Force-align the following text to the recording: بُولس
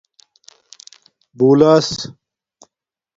بُولس 1.37 1.97